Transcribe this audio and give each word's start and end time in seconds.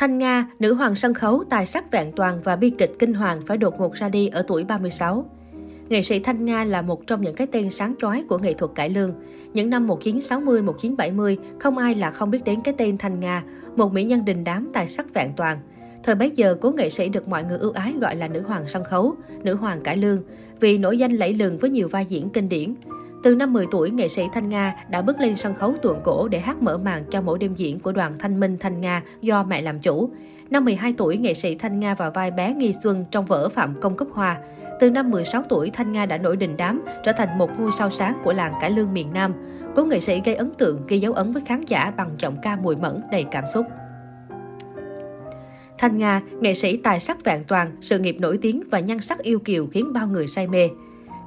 Thanh 0.00 0.18
Nga, 0.18 0.46
nữ 0.58 0.74
hoàng 0.74 0.94
sân 0.94 1.14
khấu, 1.14 1.44
tài 1.50 1.66
sắc 1.66 1.90
vẹn 1.90 2.12
toàn 2.16 2.40
và 2.44 2.56
bi 2.56 2.70
kịch 2.70 2.92
kinh 2.98 3.14
hoàng 3.14 3.40
phải 3.46 3.56
đột 3.56 3.80
ngột 3.80 3.94
ra 3.94 4.08
đi 4.08 4.28
ở 4.28 4.42
tuổi 4.46 4.64
36. 4.64 5.30
Nghệ 5.88 6.02
sĩ 6.02 6.20
Thanh 6.20 6.44
Nga 6.44 6.64
là 6.64 6.82
một 6.82 7.06
trong 7.06 7.22
những 7.22 7.34
cái 7.34 7.46
tên 7.46 7.70
sáng 7.70 7.94
chói 8.00 8.24
của 8.28 8.38
nghệ 8.38 8.54
thuật 8.54 8.70
cải 8.74 8.90
lương. 8.90 9.14
Những 9.54 9.70
năm 9.70 9.88
1960-1970, 9.88 11.36
không 11.58 11.78
ai 11.78 11.94
là 11.94 12.10
không 12.10 12.30
biết 12.30 12.44
đến 12.44 12.60
cái 12.64 12.74
tên 12.78 12.98
Thanh 12.98 13.20
Nga, 13.20 13.44
một 13.76 13.92
mỹ 13.92 14.04
nhân 14.04 14.24
đình 14.24 14.44
đám 14.44 14.70
tài 14.72 14.88
sắc 14.88 15.14
vẹn 15.14 15.32
toàn. 15.36 15.58
Thời 16.02 16.14
bấy 16.14 16.30
giờ, 16.34 16.56
cố 16.60 16.70
nghệ 16.70 16.90
sĩ 16.90 17.08
được 17.08 17.28
mọi 17.28 17.44
người 17.44 17.58
ưu 17.58 17.72
ái 17.72 17.94
gọi 18.00 18.16
là 18.16 18.28
nữ 18.28 18.42
hoàng 18.42 18.64
sân 18.68 18.84
khấu, 18.84 19.14
nữ 19.42 19.54
hoàng 19.54 19.80
cải 19.80 19.96
lương, 19.96 20.22
vì 20.60 20.78
nổi 20.78 20.98
danh 20.98 21.12
lẫy 21.12 21.34
lừng 21.34 21.58
với 21.58 21.70
nhiều 21.70 21.88
vai 21.88 22.06
diễn 22.06 22.28
kinh 22.30 22.48
điển. 22.48 22.74
Từ 23.22 23.34
năm 23.34 23.52
10 23.52 23.66
tuổi, 23.70 23.90
nghệ 23.90 24.08
sĩ 24.08 24.22
Thanh 24.32 24.48
Nga 24.48 24.74
đã 24.90 25.02
bước 25.02 25.20
lên 25.20 25.36
sân 25.36 25.54
khấu 25.54 25.74
tuồng 25.82 26.00
cổ 26.04 26.28
để 26.28 26.40
hát 26.40 26.62
mở 26.62 26.78
màn 26.78 27.04
cho 27.10 27.20
mỗi 27.20 27.38
đêm 27.38 27.54
diễn 27.54 27.80
của 27.80 27.92
đoàn 27.92 28.18
Thanh 28.18 28.40
Minh 28.40 28.56
Thanh 28.60 28.80
Nga 28.80 29.02
do 29.20 29.42
mẹ 29.42 29.62
làm 29.62 29.80
chủ. 29.80 30.10
Năm 30.50 30.64
12 30.64 30.94
tuổi, 30.96 31.18
nghệ 31.18 31.34
sĩ 31.34 31.54
Thanh 31.54 31.80
Nga 31.80 31.94
vào 31.94 32.10
vai 32.10 32.30
bé 32.30 32.54
Nghi 32.54 32.72
Xuân 32.82 33.04
trong 33.10 33.24
vở 33.24 33.48
Phạm 33.48 33.80
Công 33.80 33.96
Cấp 33.96 34.08
Hoa. 34.12 34.38
Từ 34.80 34.90
năm 34.90 35.10
16 35.10 35.42
tuổi, 35.48 35.70
Thanh 35.70 35.92
Nga 35.92 36.06
đã 36.06 36.18
nổi 36.18 36.36
đình 36.36 36.56
đám, 36.56 36.82
trở 37.04 37.12
thành 37.12 37.38
một 37.38 37.50
ngôi 37.58 37.70
sao 37.78 37.90
sáng 37.90 38.20
của 38.24 38.32
làng 38.32 38.54
cải 38.60 38.70
lương 38.70 38.94
miền 38.94 39.12
Nam. 39.12 39.32
Cố 39.76 39.84
nghệ 39.84 40.00
sĩ 40.00 40.20
gây 40.24 40.34
ấn 40.34 40.52
tượng, 40.58 40.80
ghi 40.88 40.98
dấu 40.98 41.12
ấn 41.12 41.32
với 41.32 41.42
khán 41.46 41.60
giả 41.66 41.92
bằng 41.96 42.10
giọng 42.18 42.36
ca 42.42 42.56
mùi 42.56 42.76
mẫn 42.76 43.00
đầy 43.12 43.24
cảm 43.30 43.44
xúc. 43.54 43.66
Thanh 45.78 45.98
Nga, 45.98 46.20
nghệ 46.40 46.54
sĩ 46.54 46.76
tài 46.76 47.00
sắc 47.00 47.24
vẹn 47.24 47.44
toàn, 47.48 47.76
sự 47.80 47.98
nghiệp 47.98 48.16
nổi 48.20 48.38
tiếng 48.42 48.62
và 48.70 48.80
nhan 48.80 49.00
sắc 49.00 49.18
yêu 49.18 49.38
kiều 49.38 49.66
khiến 49.66 49.92
bao 49.92 50.06
người 50.06 50.26
say 50.26 50.46
mê. 50.46 50.68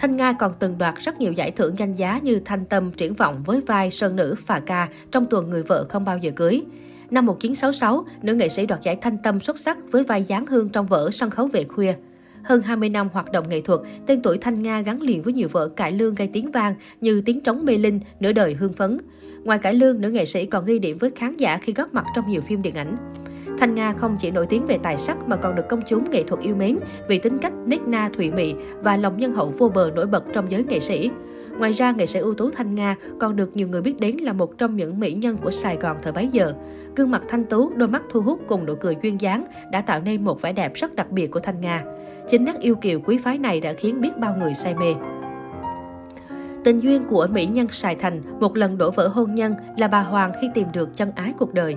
Thanh 0.00 0.16
Nga 0.16 0.32
còn 0.32 0.52
từng 0.58 0.78
đoạt 0.78 0.94
rất 1.04 1.20
nhiều 1.20 1.32
giải 1.32 1.50
thưởng 1.50 1.78
danh 1.78 1.92
giá 1.92 2.20
như 2.22 2.40
Thanh 2.44 2.64
Tâm 2.64 2.90
triển 2.90 3.14
vọng 3.14 3.42
với 3.44 3.60
vai 3.60 3.90
sơn 3.90 4.16
nữ 4.16 4.34
Phà 4.46 4.60
Ca 4.60 4.88
trong 5.10 5.26
tuần 5.26 5.50
Người 5.50 5.62
vợ 5.62 5.86
không 5.88 6.04
bao 6.04 6.18
giờ 6.18 6.30
cưới. 6.36 6.62
Năm 7.10 7.26
1966, 7.26 8.04
nữ 8.22 8.34
nghệ 8.34 8.48
sĩ 8.48 8.66
đoạt 8.66 8.82
giải 8.82 8.96
Thanh 8.96 9.18
Tâm 9.22 9.40
xuất 9.40 9.58
sắc 9.58 9.78
với 9.90 10.02
vai 10.02 10.24
Giáng 10.24 10.46
Hương 10.46 10.68
trong 10.68 10.86
vở 10.86 11.10
Sân 11.12 11.30
khấu 11.30 11.46
về 11.46 11.64
khuya. 11.64 11.94
Hơn 12.42 12.62
20 12.62 12.88
năm 12.88 13.08
hoạt 13.12 13.32
động 13.32 13.48
nghệ 13.48 13.60
thuật, 13.60 13.80
tên 14.06 14.22
tuổi 14.22 14.38
Thanh 14.38 14.62
Nga 14.62 14.80
gắn 14.80 15.02
liền 15.02 15.22
với 15.22 15.32
nhiều 15.32 15.48
vở 15.48 15.68
cải 15.68 15.92
lương 15.92 16.14
gây 16.14 16.28
tiếng 16.32 16.50
vang 16.50 16.74
như 17.00 17.22
Tiếng 17.24 17.40
trống 17.40 17.64
mê 17.64 17.76
linh, 17.76 18.00
Nửa 18.20 18.32
đời 18.32 18.54
hương 18.54 18.72
phấn. 18.72 18.98
Ngoài 19.44 19.58
cải 19.58 19.74
lương, 19.74 20.00
nữ 20.00 20.10
nghệ 20.10 20.26
sĩ 20.26 20.46
còn 20.46 20.64
ghi 20.64 20.78
điểm 20.78 20.98
với 20.98 21.10
khán 21.10 21.36
giả 21.36 21.58
khi 21.62 21.72
góp 21.72 21.94
mặt 21.94 22.04
trong 22.14 22.28
nhiều 22.28 22.40
phim 22.40 22.62
điện 22.62 22.74
ảnh. 22.74 23.19
Thanh 23.60 23.74
Nga 23.74 23.92
không 23.92 24.16
chỉ 24.18 24.30
nổi 24.30 24.46
tiếng 24.46 24.66
về 24.66 24.78
tài 24.82 24.98
sắc 24.98 25.28
mà 25.28 25.36
còn 25.36 25.54
được 25.54 25.68
công 25.68 25.82
chúng 25.86 26.10
nghệ 26.10 26.22
thuật 26.22 26.40
yêu 26.40 26.54
mến 26.56 26.78
vì 27.08 27.18
tính 27.18 27.38
cách 27.38 27.52
nết 27.66 27.80
na 27.86 28.10
thủy 28.16 28.30
mị 28.30 28.54
và 28.82 28.96
lòng 28.96 29.16
nhân 29.16 29.32
hậu 29.32 29.52
vô 29.58 29.68
bờ 29.68 29.90
nổi 29.94 30.06
bật 30.06 30.24
trong 30.32 30.50
giới 30.50 30.64
nghệ 30.64 30.80
sĩ. 30.80 31.10
Ngoài 31.58 31.72
ra, 31.72 31.92
nghệ 31.92 32.06
sĩ 32.06 32.18
ưu 32.18 32.34
tú 32.34 32.50
Thanh 32.50 32.74
Nga 32.74 32.96
còn 33.18 33.36
được 33.36 33.56
nhiều 33.56 33.68
người 33.68 33.82
biết 33.82 34.00
đến 34.00 34.16
là 34.16 34.32
một 34.32 34.58
trong 34.58 34.76
những 34.76 35.00
mỹ 35.00 35.12
nhân 35.12 35.36
của 35.36 35.50
Sài 35.50 35.76
Gòn 35.76 35.96
thời 36.02 36.12
bấy 36.12 36.28
giờ. 36.28 36.52
Gương 36.96 37.10
mặt 37.10 37.22
thanh 37.28 37.44
tú, 37.44 37.70
đôi 37.76 37.88
mắt 37.88 38.02
thu 38.10 38.20
hút 38.20 38.40
cùng 38.48 38.66
nụ 38.66 38.74
cười 38.74 38.96
duyên 39.02 39.20
dáng 39.20 39.44
đã 39.72 39.80
tạo 39.80 40.00
nên 40.00 40.24
một 40.24 40.42
vẻ 40.42 40.52
đẹp 40.52 40.74
rất 40.74 40.94
đặc 40.94 41.10
biệt 41.10 41.30
của 41.30 41.40
Thanh 41.40 41.60
Nga. 41.60 41.84
Chính 42.30 42.44
nét 42.44 42.60
yêu 42.60 42.74
kiều 42.74 43.00
quý 43.00 43.18
phái 43.18 43.38
này 43.38 43.60
đã 43.60 43.72
khiến 43.72 44.00
biết 44.00 44.18
bao 44.18 44.36
người 44.36 44.54
say 44.54 44.74
mê. 44.74 44.94
Tình 46.64 46.80
duyên 46.80 47.04
của 47.08 47.26
mỹ 47.32 47.46
nhân 47.46 47.66
Sài 47.70 47.94
Thành 47.94 48.20
một 48.40 48.56
lần 48.56 48.78
đổ 48.78 48.90
vỡ 48.90 49.08
hôn 49.08 49.34
nhân 49.34 49.54
là 49.76 49.88
bà 49.88 50.02
Hoàng 50.02 50.32
khi 50.40 50.48
tìm 50.54 50.68
được 50.72 50.96
chân 50.96 51.12
ái 51.14 51.34
cuộc 51.38 51.54
đời. 51.54 51.76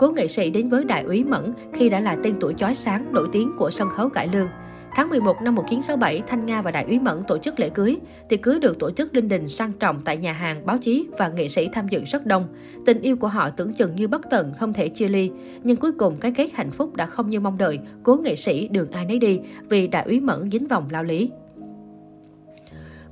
Cố 0.00 0.10
nghệ 0.10 0.28
sĩ 0.28 0.50
đến 0.50 0.68
với 0.68 0.84
đại 0.84 1.02
úy 1.02 1.24
Mẫn 1.24 1.52
khi 1.72 1.88
đã 1.88 2.00
là 2.00 2.16
tên 2.24 2.36
tuổi 2.40 2.54
chói 2.54 2.74
sáng 2.74 3.12
nổi 3.12 3.28
tiếng 3.32 3.52
của 3.58 3.70
sân 3.70 3.88
khấu 3.88 4.08
cải 4.08 4.28
lương. 4.32 4.48
Tháng 4.94 5.08
11 5.08 5.36
năm 5.42 5.54
1967, 5.54 6.22
Thanh 6.26 6.46
Nga 6.46 6.62
và 6.62 6.70
Đại 6.70 6.84
úy 6.84 6.98
Mẫn 6.98 7.22
tổ 7.28 7.38
chức 7.38 7.60
lễ 7.60 7.68
cưới. 7.68 7.96
Tiệc 8.28 8.42
cưới 8.42 8.58
được 8.58 8.78
tổ 8.78 8.90
chức 8.90 9.14
linh 9.14 9.28
đình 9.28 9.48
sang 9.48 9.72
trọng 9.72 10.00
tại 10.04 10.16
nhà 10.16 10.32
hàng, 10.32 10.66
báo 10.66 10.78
chí 10.78 11.06
và 11.18 11.28
nghệ 11.28 11.48
sĩ 11.48 11.68
tham 11.72 11.88
dự 11.88 12.04
rất 12.04 12.26
đông. 12.26 12.46
Tình 12.86 13.00
yêu 13.00 13.16
của 13.16 13.28
họ 13.28 13.50
tưởng 13.50 13.74
chừng 13.74 13.96
như 13.96 14.08
bất 14.08 14.30
tận, 14.30 14.52
không 14.58 14.72
thể 14.72 14.88
chia 14.88 15.08
ly. 15.08 15.30
Nhưng 15.62 15.76
cuối 15.76 15.92
cùng 15.92 16.16
cái 16.20 16.32
kết 16.32 16.52
hạnh 16.52 16.70
phúc 16.70 16.96
đã 16.96 17.06
không 17.06 17.30
như 17.30 17.40
mong 17.40 17.58
đợi. 17.58 17.78
Cố 18.02 18.16
nghệ 18.16 18.36
sĩ 18.36 18.68
đường 18.68 18.90
ai 18.90 19.04
nấy 19.04 19.18
đi 19.18 19.40
vì 19.68 19.88
Đại 19.88 20.04
úy 20.06 20.20
Mẫn 20.20 20.50
dính 20.50 20.68
vòng 20.68 20.88
lao 20.90 21.04
lý. 21.04 21.30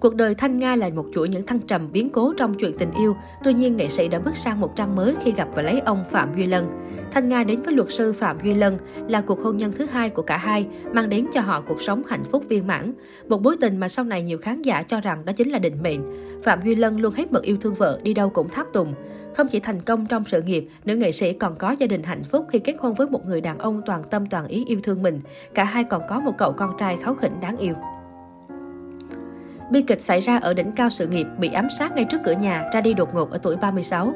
Cuộc 0.00 0.14
đời 0.14 0.34
Thanh 0.34 0.56
Nga 0.56 0.76
là 0.76 0.90
một 0.94 1.06
chuỗi 1.14 1.28
những 1.28 1.46
thăng 1.46 1.60
trầm 1.60 1.92
biến 1.92 2.10
cố 2.10 2.34
trong 2.36 2.54
chuyện 2.54 2.78
tình 2.78 2.90
yêu. 2.98 3.16
Tuy 3.44 3.52
nhiên, 3.52 3.76
nghệ 3.76 3.88
sĩ 3.88 4.08
đã 4.08 4.18
bước 4.18 4.36
sang 4.36 4.60
một 4.60 4.76
trang 4.76 4.96
mới 4.96 5.14
khi 5.22 5.32
gặp 5.32 5.48
và 5.54 5.62
lấy 5.62 5.80
ông 5.80 6.04
Phạm 6.10 6.36
Duy 6.36 6.46
Lân. 6.46 6.66
Thanh 7.12 7.28
Nga 7.28 7.44
đến 7.44 7.62
với 7.62 7.74
luật 7.74 7.88
sư 7.90 8.12
Phạm 8.12 8.38
Duy 8.44 8.54
Lân 8.54 8.78
là 9.08 9.20
cuộc 9.20 9.40
hôn 9.40 9.56
nhân 9.56 9.72
thứ 9.72 9.86
hai 9.86 10.10
của 10.10 10.22
cả 10.22 10.36
hai, 10.36 10.66
mang 10.92 11.08
đến 11.08 11.26
cho 11.32 11.40
họ 11.40 11.60
cuộc 11.60 11.82
sống 11.82 12.02
hạnh 12.08 12.24
phúc 12.24 12.44
viên 12.48 12.66
mãn. 12.66 12.92
Một 13.28 13.42
mối 13.42 13.56
tình 13.60 13.76
mà 13.76 13.88
sau 13.88 14.04
này 14.04 14.22
nhiều 14.22 14.38
khán 14.38 14.62
giả 14.62 14.82
cho 14.82 15.00
rằng 15.00 15.24
đó 15.24 15.32
chính 15.32 15.50
là 15.50 15.58
định 15.58 15.82
mệnh. 15.82 16.00
Phạm 16.42 16.62
Duy 16.64 16.74
Lân 16.74 17.00
luôn 17.00 17.14
hết 17.14 17.32
mực 17.32 17.42
yêu 17.42 17.56
thương 17.60 17.74
vợ, 17.74 18.00
đi 18.02 18.14
đâu 18.14 18.30
cũng 18.30 18.48
tháp 18.48 18.66
tùng. 18.72 18.94
Không 19.36 19.48
chỉ 19.48 19.60
thành 19.60 19.80
công 19.82 20.06
trong 20.06 20.24
sự 20.26 20.42
nghiệp, 20.42 20.68
nữ 20.84 20.96
nghệ 20.96 21.12
sĩ 21.12 21.32
còn 21.32 21.56
có 21.56 21.70
gia 21.78 21.86
đình 21.86 22.02
hạnh 22.02 22.24
phúc 22.24 22.46
khi 22.52 22.58
kết 22.58 22.74
hôn 22.78 22.94
với 22.94 23.06
một 23.06 23.26
người 23.26 23.40
đàn 23.40 23.58
ông 23.58 23.82
toàn 23.86 24.02
tâm 24.10 24.26
toàn 24.26 24.46
ý 24.46 24.64
yêu 24.66 24.80
thương 24.82 25.02
mình. 25.02 25.20
Cả 25.54 25.64
hai 25.64 25.84
còn 25.84 26.02
có 26.08 26.20
một 26.20 26.32
cậu 26.38 26.52
con 26.52 26.70
trai 26.78 26.96
kháu 27.02 27.14
khỉnh 27.14 27.40
đáng 27.40 27.56
yêu. 27.56 27.74
Bi 29.70 29.82
kịch 29.82 30.00
xảy 30.00 30.20
ra 30.20 30.38
ở 30.38 30.54
đỉnh 30.54 30.72
cao 30.72 30.90
sự 30.90 31.06
nghiệp, 31.06 31.26
bị 31.38 31.48
ám 31.52 31.66
sát 31.78 31.92
ngay 31.92 32.04
trước 32.04 32.18
cửa 32.24 32.34
nhà, 32.40 32.70
ra 32.74 32.80
đi 32.80 32.94
đột 32.94 33.14
ngột 33.14 33.30
ở 33.30 33.38
tuổi 33.42 33.56
36. 33.56 34.12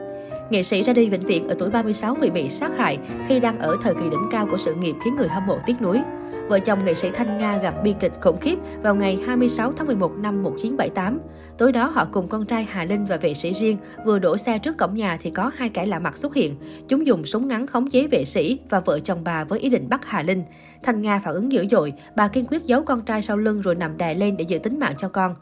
Nghệ 0.51 0.63
sĩ 0.63 0.83
ra 0.83 0.93
đi 0.93 1.09
vĩnh 1.09 1.25
viễn 1.25 1.49
ở 1.49 1.55
tuổi 1.59 1.71
36 1.71 2.15
vì 2.15 2.31
bị 2.31 2.49
sát 2.49 2.71
hại 2.79 2.99
khi 3.29 3.41
đang 3.41 3.59
ở 3.59 3.77
thời 3.83 3.95
kỳ 3.95 4.11
đỉnh 4.11 4.29
cao 4.31 4.49
của 4.51 4.59
sự 4.59 4.75
nghiệp 4.75 4.95
khiến 5.05 5.17
người 5.17 5.29
hâm 5.29 5.47
mộ 5.47 5.59
tiếc 5.67 5.83
nuối. 5.83 6.01
Vợ 6.49 6.61
chồng 6.61 6.85
nghệ 6.85 6.95
sĩ 6.95 7.11
Thanh 7.11 7.39
Nga 7.39 7.59
gặp 7.59 7.75
bi 7.83 7.95
kịch 8.01 8.13
khủng 8.21 8.41
khiếp 8.41 8.59
vào 8.83 8.95
ngày 8.95 9.19
26 9.27 9.73
tháng 9.73 9.87
11 9.87 10.13
năm 10.19 10.43
1978. 10.43 11.21
Tối 11.59 11.73
đó 11.73 11.87
họ 11.87 12.09
cùng 12.13 12.29
con 12.29 12.47
trai 12.47 12.65
Hà 12.65 12.85
Linh 12.85 13.05
và 13.05 13.17
vệ 13.17 13.35
sĩ 13.35 13.53
riêng 13.53 13.77
vừa 14.07 14.19
đổ 14.19 14.37
xe 14.37 14.59
trước 14.59 14.79
cổng 14.79 14.95
nhà 14.95 15.19
thì 15.21 15.31
có 15.31 15.51
hai 15.57 15.69
kẻ 15.69 15.87
lạ 15.87 15.99
mặt 15.99 16.17
xuất 16.17 16.35
hiện. 16.35 16.57
Chúng 16.89 17.07
dùng 17.07 17.25
súng 17.25 17.49
ngắn 17.49 17.67
khống 17.67 17.91
chế 17.91 18.07
vệ 18.07 18.25
sĩ 18.25 18.59
và 18.71 18.81
vợ 18.81 19.01
chồng 19.01 19.25
bà 19.25 19.45
với 19.45 19.59
ý 19.59 19.69
định 19.69 19.89
bắt 19.89 20.01
Hà 20.05 20.23
Linh. 20.23 20.43
Thanh 20.83 21.03
Nga 21.03 21.21
phản 21.25 21.35
ứng 21.35 21.53
dữ 21.53 21.67
dội, 21.71 21.93
bà 22.17 22.29
kiên 22.29 22.47
quyết 22.47 22.65
giấu 22.65 22.83
con 22.83 23.03
trai 23.03 23.23
sau 23.23 23.37
lưng 23.37 23.61
rồi 23.61 23.75
nằm 23.75 23.97
đè 23.97 24.15
lên 24.15 24.37
để 24.37 24.45
giữ 24.49 24.59
tính 24.59 24.79
mạng 24.79 24.95
cho 24.99 25.09
con. 25.09 25.35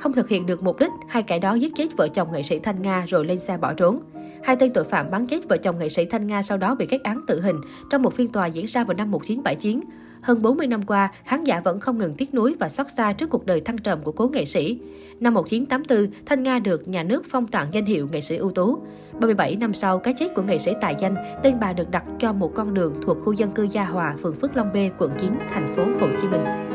Không 0.00 0.12
thực 0.12 0.28
hiện 0.28 0.46
được 0.46 0.62
mục 0.62 0.78
đích, 0.78 0.90
hai 1.08 1.22
kẻ 1.22 1.38
đó 1.38 1.54
giết 1.54 1.72
chết 1.76 1.96
vợ 1.96 2.08
chồng 2.08 2.32
nghệ 2.32 2.42
sĩ 2.42 2.58
Thanh 2.58 2.82
Nga 2.82 3.04
rồi 3.08 3.24
lên 3.24 3.40
xe 3.40 3.56
bỏ 3.58 3.72
trốn. 3.72 4.00
Hai 4.44 4.56
tên 4.56 4.72
tội 4.72 4.84
phạm 4.84 5.10
bắn 5.10 5.26
chết 5.26 5.48
vợ 5.48 5.56
chồng 5.56 5.78
nghệ 5.78 5.88
sĩ 5.88 6.04
Thanh 6.04 6.26
Nga 6.26 6.42
sau 6.42 6.58
đó 6.58 6.74
bị 6.74 6.86
kết 6.86 7.02
án 7.02 7.20
tử 7.26 7.40
hình 7.40 7.56
trong 7.90 8.02
một 8.02 8.14
phiên 8.14 8.32
tòa 8.32 8.46
diễn 8.46 8.66
ra 8.66 8.84
vào 8.84 8.94
năm 8.94 9.10
1979. 9.10 9.80
Hơn 10.22 10.42
40 10.42 10.66
năm 10.66 10.82
qua, 10.82 11.12
khán 11.24 11.44
giả 11.44 11.60
vẫn 11.60 11.80
không 11.80 11.98
ngừng 11.98 12.14
tiếc 12.14 12.34
nuối 12.34 12.54
và 12.60 12.68
xót 12.68 12.90
xa 12.90 13.12
trước 13.12 13.30
cuộc 13.30 13.46
đời 13.46 13.60
thăng 13.60 13.78
trầm 13.78 13.98
của 14.02 14.12
cố 14.12 14.28
nghệ 14.28 14.44
sĩ. 14.44 14.80
Năm 15.20 15.34
1984, 15.34 16.24
Thanh 16.26 16.42
Nga 16.42 16.58
được 16.58 16.88
nhà 16.88 17.02
nước 17.02 17.22
phong 17.30 17.46
tặng 17.46 17.68
danh 17.72 17.84
hiệu 17.84 18.08
nghệ 18.12 18.20
sĩ 18.20 18.36
ưu 18.36 18.50
tú. 18.50 18.78
37 19.12 19.56
năm 19.56 19.74
sau 19.74 19.98
cái 19.98 20.14
chết 20.18 20.34
của 20.34 20.42
nghệ 20.42 20.58
sĩ 20.58 20.72
tài 20.80 20.94
danh, 20.98 21.14
tên 21.42 21.54
bà 21.60 21.72
được 21.72 21.90
đặt 21.90 22.04
cho 22.18 22.32
một 22.32 22.52
con 22.54 22.74
đường 22.74 22.94
thuộc 23.04 23.18
khu 23.24 23.32
dân 23.32 23.52
cư 23.52 23.66
Gia 23.70 23.84
Hòa, 23.84 24.14
phường 24.22 24.36
Phước 24.36 24.56
Long 24.56 24.72
B, 24.72 24.76
quận 24.98 25.10
9, 25.20 25.30
thành 25.54 25.74
phố 25.74 25.84
Hồ 26.00 26.08
Chí 26.20 26.28
Minh. 26.28 26.67